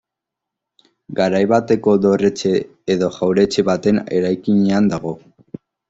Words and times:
Garai 1.19 1.41
bateko 1.51 1.95
dorretxe 2.07 2.55
edo 2.97 3.13
jauretxe 3.21 3.69
baten 3.71 4.05
eraikinean 4.19 4.93
dago. 4.97 5.15